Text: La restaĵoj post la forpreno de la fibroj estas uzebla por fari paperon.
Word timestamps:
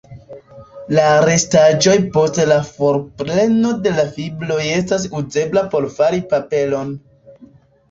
La 0.99 1.03
restaĵoj 1.29 1.93
post 2.15 2.39
la 2.53 2.57
forpreno 2.71 3.75
de 3.85 3.93
la 3.99 4.07
fibroj 4.17 4.59
estas 4.81 5.07
uzebla 5.23 5.67
por 5.77 5.89
fari 6.01 6.25
paperon. 6.35 6.93